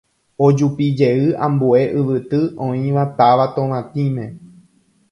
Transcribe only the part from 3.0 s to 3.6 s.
táva